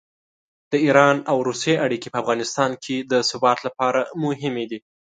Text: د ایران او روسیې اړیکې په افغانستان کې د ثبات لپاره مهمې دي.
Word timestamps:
د 0.71 0.73
ایران 0.85 1.15
او 1.31 1.37
روسیې 1.49 1.75
اړیکې 1.85 2.07
په 2.11 2.19
افغانستان 2.23 2.71
کې 2.83 2.95
د 3.11 3.13
ثبات 3.29 3.59
لپاره 3.67 4.01
مهمې 4.23 4.65
دي. 4.71 4.79